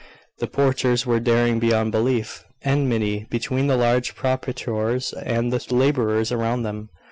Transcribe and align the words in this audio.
The 0.39 0.47
poachers 0.47 1.05
were 1.05 1.19
daring 1.19 1.59
beyond 1.59 1.91
belief; 1.91 2.43
and 2.63 2.89
deep 2.89 2.89
was 2.89 2.89
the 2.89 2.95
enmity 3.03 3.27
between 3.29 3.67
the 3.67 3.77
large 3.77 4.15
proprietors 4.15 5.13
and 5.13 5.53
the 5.53 5.75
labourers 5.75 6.31
around 6.31 6.63
them. 6.63 6.89